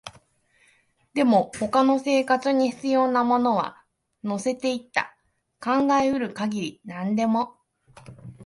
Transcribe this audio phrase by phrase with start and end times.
[1.13, 3.83] でも、他の生活に必要なものは
[4.23, 5.15] 乗せていった、
[5.63, 7.55] 考えうる限り何でも